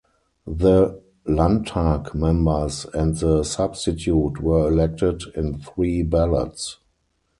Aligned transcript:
The 0.47 0.99
Landtag 1.27 2.15
members 2.15 2.85
and 2.91 3.15
the 3.15 3.43
substitute 3.43 4.41
were 4.41 4.67
elected 4.67 5.21
in 5.35 5.59
three 5.59 6.01
ballots. 6.01 6.79